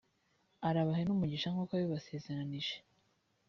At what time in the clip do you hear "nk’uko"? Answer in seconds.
1.53-1.71